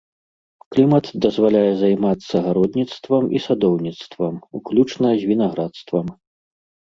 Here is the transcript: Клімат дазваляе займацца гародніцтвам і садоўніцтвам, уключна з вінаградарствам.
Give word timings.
Клімат 0.75 1.05
дазваляе 1.23 1.73
займацца 1.83 2.35
гародніцтвам 2.45 3.23
і 3.39 3.41
садоўніцтвам, 3.47 4.35
уключна 4.61 5.09
з 5.25 5.31
вінаградарствам. 5.33 6.05